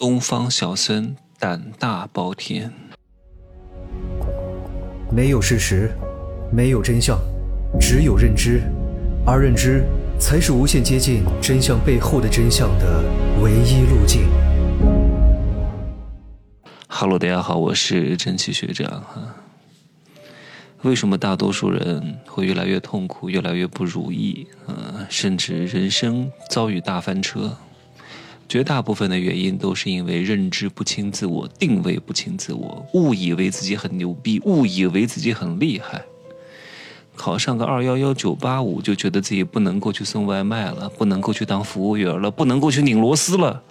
[0.00, 2.72] 东方小孙胆大包天。
[5.12, 5.90] 没有事实，
[6.50, 7.20] 没有真相，
[7.78, 8.62] 只有认知，
[9.26, 9.84] 而认知
[10.18, 13.04] 才是无限接近真相背后的真相的
[13.42, 14.22] 唯一路径。
[16.88, 19.36] Hello，大家好，我是真气学长哈。
[20.80, 27.58] 为什么大多数人会越来越痛苦，越来越不如意，呃，甚至人生遭遇大翻车？
[28.50, 36.02] 绝大部分的原因都是因为认知不清自我，定位不清自我，误以为自己很牛逼，误以为自己很厉害。
[37.14, 43.62] 考上个二幺幺九八五，就觉得自己不能够去送外卖了，不能够去当服务员了，不能够去拧螺丝了。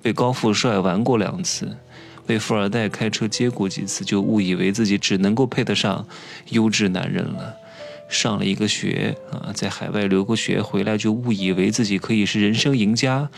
[0.00, 1.76] 被高富帅玩过两次。
[2.24, 6.06] 被富二代开车接过几次，就误以为自己只能够配得上
[6.50, 7.56] 优质男人了。
[8.08, 13.28] 上了一个学啊，在海外留过学回来，就误以为自己可以是人生赢家，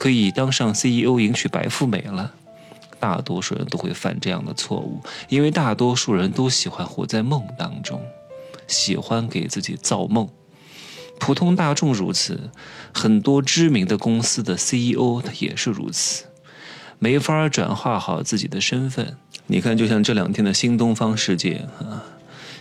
[0.00, 2.32] 可以当上 CEO 迎娶白富美了。
[2.98, 8.00] 大多数人都会犯这样的错误，因为大多数人都喜欢活在梦当中，
[8.66, 10.26] 喜欢给自己造梦。
[11.18, 12.48] 普通大众如此，
[12.94, 16.24] 很多知名的公司的 CEO 他也是如此。
[16.98, 22.04] 没法转化好自己的身份，你看，就像这两天的新东方事件啊，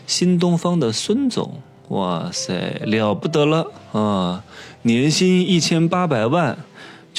[0.05, 4.43] 新东方的孙总，哇塞，了不得了啊，
[4.81, 6.57] 年薪一千八百万，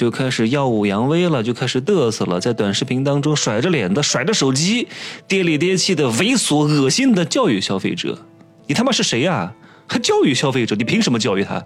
[0.01, 4.89] 就开始耀武扬威了，就开始嘚瑟了，在短视频当中甩着脸的，甩着手机，
[5.29, 8.19] 跌里跌气的，猥琐恶心的教育消费者，
[8.67, 9.53] 你他妈是谁呀？
[9.87, 10.75] 还教育消费者？
[10.75, 11.63] 你凭什么教育他？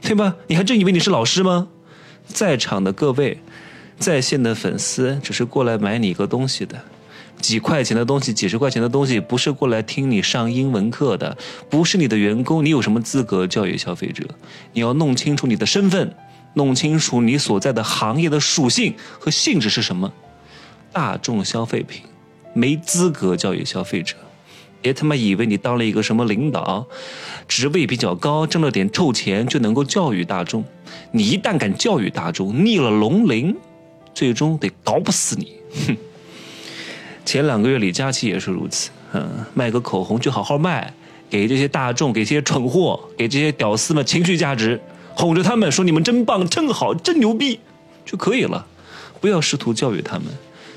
[0.00, 0.34] 对吧？
[0.48, 1.68] 你还真以为你是老师吗？
[2.26, 3.38] 在场的各位。
[3.96, 6.82] 在线的粉丝只是过来买你一个东西的，
[7.40, 11.38] 几块钱的东西，几十块钱的东西，不是过来听你上英文课的，
[11.70, 14.24] 不是你的员工，你有什么资格教育消费者？
[14.72, 16.12] 你要弄清楚你的身份，
[16.54, 20.12] 弄清楚你所在的行业的属性和性质是什么。
[20.92, 22.02] 大众消费品，
[22.52, 24.16] 没资格教育消费者。
[24.80, 26.86] 别他妈以为你当了一个什么领导，
[27.46, 30.64] 职位比较高，挣了点臭钱就能够教育大众。
[31.12, 33.56] 你一旦敢教育大众，逆了龙鳞。
[34.14, 35.56] 最终得搞不死你！
[35.86, 35.96] 哼，
[37.24, 40.92] 前两个月李佳琦也是如此，嗯，卖个口红就好好卖，
[41.30, 44.78] 给这些大众，给这些蠢货，给这些屌丝们情绪价值，
[45.14, 47.60] 哄着他们说你们真棒、真好、真牛逼
[48.04, 48.66] 就可以了，
[49.20, 50.26] 不要试图教育他们，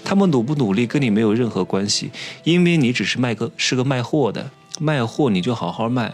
[0.03, 2.11] 他们努不努力跟你没有任何关系，
[2.43, 6.13] 因为你只是卖个是个卖货的，卖货你就好好卖。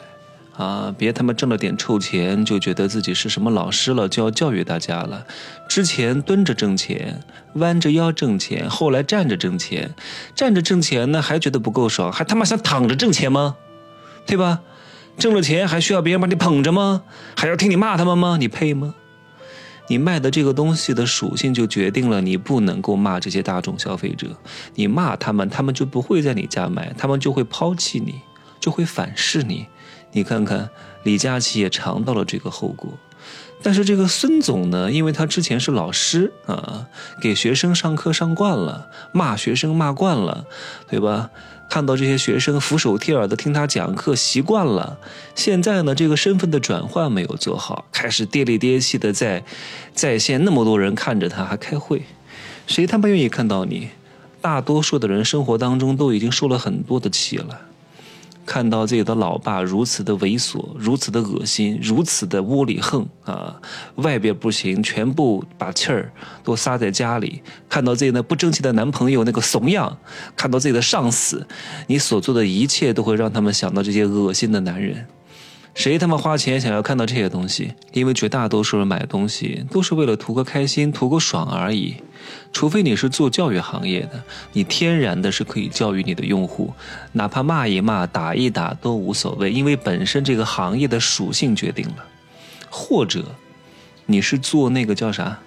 [0.57, 0.93] 啊！
[0.95, 5.25] 别他妈挣了点臭钱就觉得自己是什么老师了，就要教育大家了。
[5.67, 9.95] 之前蹲着挣钱，弯着腰挣钱，后来站着挣钱，
[10.35, 13.55] 站着挣钱呢还觉得不够爽，还他妈想躺着挣钱吗？
[14.27, 14.59] 对吧？
[15.17, 17.03] 挣了钱还需要别人把你捧着吗？
[17.35, 18.37] 还要听你骂他们吗？
[18.39, 18.95] 你配吗？
[19.87, 24.27] 你卖的这个东西的属性就决定了你不能够骂这些大众消费者。
[24.75, 28.21] 你骂他们，他们就不会在你家买，他们就会抛弃你，
[28.59, 29.67] 就会反噬你。
[30.13, 30.69] 你看看，
[31.03, 32.97] 李佳琦也尝到了这个后果，
[33.61, 36.87] 但是这个孙总呢，因为他之前是老师啊，
[37.21, 40.45] 给学生上课上惯了，骂学生骂惯了，
[40.89, 41.29] 对吧？
[41.71, 44.99] 看到这些学生俯首帖耳的听他讲课习惯了，
[45.33, 49.41] 现在呢，这个身份的转换没有做好，开始跌里跌气的在
[49.93, 52.01] 在线，那么多人看着他还开会，
[52.67, 53.87] 谁他妈愿意看到你？
[54.41, 57.61] 大多数的人生活当中都已经受了很多的气了。
[58.51, 63.55] 看到自己的老爸如此的猥琐，如此的恶心，如此的窝里横啊，
[63.95, 66.11] 外边不行，全部把气儿
[66.43, 67.41] 都撒在家里。
[67.69, 69.97] 看到自己那不争气的男朋友那个怂样，
[70.35, 71.47] 看到自己的上司，
[71.87, 75.07] 你所做的一切都会让他们想到这些恶心的男人。
[75.73, 77.73] 谁他妈花钱想要看到这些东西？
[77.93, 81.95] 因为绝大多数人买东西都是为了图个开心、图个爽而已。
[82.53, 84.21] 除非你是做教育行业的，
[84.51, 86.73] 你天然的是可以教育你的用户，
[87.13, 92.05] 哪怕骂一骂、打一打都无所谓，因为本身这个行业的属性决定了。
[92.69, 93.23] 或者，
[94.05, 95.39] 你是做那个叫啥，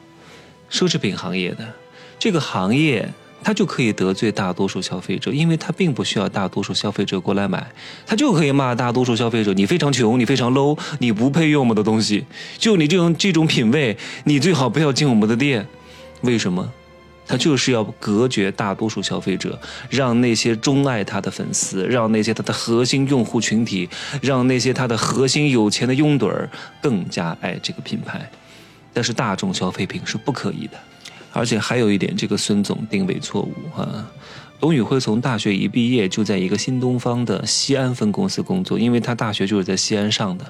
[0.70, 1.68] 奢侈品行业的，
[2.18, 3.12] 这个行业。
[3.44, 7.64] 他就可以得罪大多数消费者，因为他并不需要大多数消费者过来买，
[8.06, 12.24] 他就可以骂大多数消费者：你非常穷，你非常 low，你不配用我们的东西。
[12.56, 15.66] 就你这种这种品味，你最好不要进我们的店。
[16.22, 16.72] 为什么？
[17.26, 19.58] 他就是要隔绝大多数消费者，
[19.88, 23.88] 让那些钟爱他的粉丝，让那些他的核心用户群体，
[24.20, 26.50] 让那些他的核心有钱的拥趸儿
[26.82, 28.30] 更加爱这个品牌。
[28.92, 30.78] 但是大众消费品是不可以的。
[31.34, 34.10] 而且还有一点，这个孙总定位错误啊！
[34.60, 40.46] 董宇辉从大学一毕业就在一个新东方的西安分公司工作，因为他大学就是在西安上的，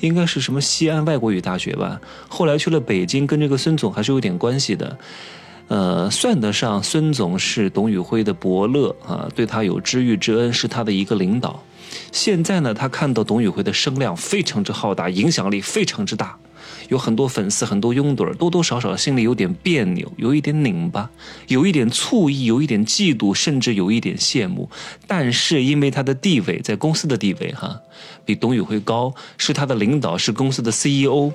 [0.00, 1.98] 应该是什么西安外国语大学吧。
[2.28, 4.98] 后来去了北京，跟这个孙总还是有点关系的。
[5.68, 11.62] 呃，算得上孙总是董宇辉的伯乐啊，对他有知遇之恩，是他的一个领导。
[12.12, 16.38] 现在呢，他看到董宇辉的声量非常之浩大，影响力非常之大。
[16.88, 21.10] 有很多粉丝，很多拥趸，多多少少心里有点别扭，有一点拧巴，
[21.48, 24.68] 有一点醋意，有一点嫉妒，甚至有一点羡慕。
[25.06, 27.80] 但是因为他的地位，在公司的地位哈，
[28.24, 31.32] 比董宇辉高，是他的领导，是公司的 CEO，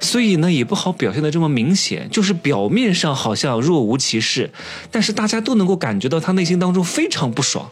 [0.00, 4.50] 所以呢，也不好表现的这么明显，就是表面上好像若无其事，
[4.90, 7.70] 但是大家都能够感觉到他内心当中非常不爽，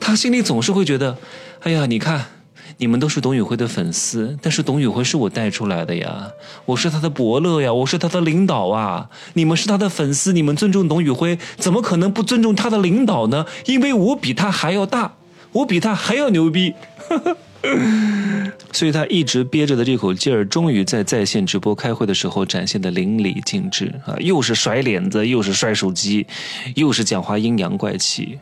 [0.00, 1.18] 他心里总是会觉得，
[1.60, 2.35] 哎呀，你看。
[2.78, 6.30] 你们都是董宇辉的粉丝，但是董宇辉是我带出来的呀，
[6.66, 9.08] 我是他的伯乐呀，我是他的领导啊。
[9.32, 13.46] 你们是他的粉丝，你们尊重董宇辉，怎么可能不尊重他的领导呢？
[13.64, 15.14] 因为我比他还要大，
[15.52, 16.74] 我比他还要牛逼。
[18.70, 24.14] 所以他一直憋着的这口劲儿，终于在在线直播开会的时候展现的淋漓尽致啊！
[24.20, 26.26] 又是甩脸子，又是摔手机，
[26.74, 28.38] 又是讲话阴阳怪气。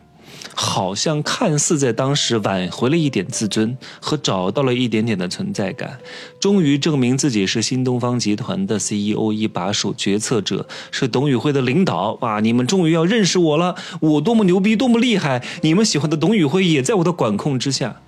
[0.53, 5.99] 好像看似在当时挽回了一点自尊和找到了一点点的存在感，
[6.39, 12.39] 终于证明自己是新东方集团的 CEO 一把手决策者，是董宇辉的领导啊！
[12.39, 15.43] 你们终于要认识我了，我多么牛逼，多么厉害！
[15.61, 18.01] 你们喜欢的董宇辉也在我的管控之下，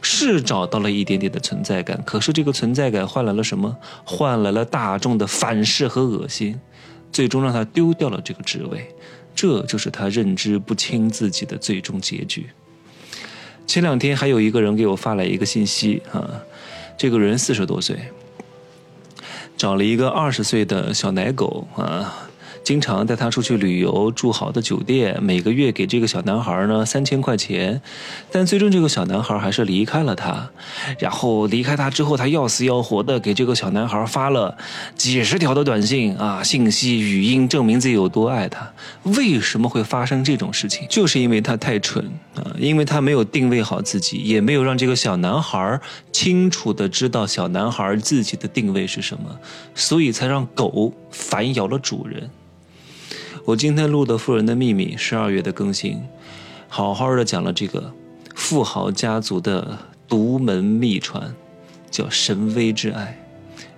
[0.00, 2.02] 是找到了一点点的存在感。
[2.04, 3.76] 可是这个存在感换来了什么？
[4.04, 6.58] 换来了大众的反噬和恶心，
[7.12, 8.88] 最终让他丢掉了这个职位。
[9.34, 12.46] 这就是他认知不清自己的最终结局。
[13.66, 16.42] 前两天还有一个人给我发来一个信息啊，
[16.98, 17.96] 这个人四十多岁，
[19.56, 22.28] 找了一个二十岁的小奶狗啊。
[22.62, 27.82] 经常带他出去旅游，住好的酒店，每个月给这个小男孩呢三千块钱，
[28.30, 30.48] 但最终这个小男孩还是离开了他。
[30.98, 34.56] 然后离开他之后，他要死要活的给这个小男孩发了
[34.94, 38.72] 几十条的短信啊，信息、语音，证明自己有多爱他。
[39.02, 40.86] 为什么会发生这种事情？
[40.88, 42.04] 就是因为他太蠢
[42.36, 45.80] 啊，因为他没有定位好自己，也没有让这个小男孩
[46.12, 49.36] 清楚的知道小男孩自己的定位是什么，
[49.74, 52.30] 所以才让狗反咬了主人。
[53.44, 56.00] 我今天录的《富人的秘密》十二月的更新，
[56.68, 57.92] 好好的讲了这个
[58.36, 61.34] 富豪家族的独门秘传，
[61.90, 63.18] 叫神威之爱，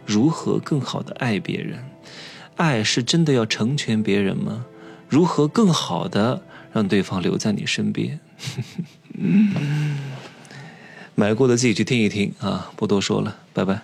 [0.05, 1.82] 如何更好的爱别人？
[2.56, 4.66] 爱是真的要成全别人吗？
[5.08, 8.20] 如何更好的让对方留在你身边？
[11.14, 13.81] 买过的自己去听一听啊，不多说了，拜拜。